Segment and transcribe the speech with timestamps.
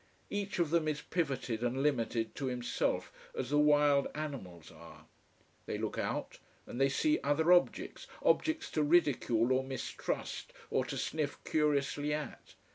[0.31, 5.05] Each of them is pivoted and limited to himself, as the wild animals are.
[5.67, 10.97] They look out, and they see other objects, objects to ridicule or mistrust or to
[10.97, 12.55] sniff curiously at.